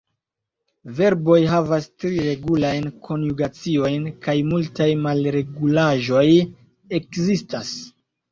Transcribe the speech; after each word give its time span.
Verboj 0.99 1.35
havas 1.51 1.83
tri 2.03 2.13
regulajn 2.27 2.87
konjugaciojn, 3.09 4.09
kaj 4.27 4.35
multaj 4.53 4.89
malregulaĵoj 5.03 6.27
ekzistas. 7.01 7.75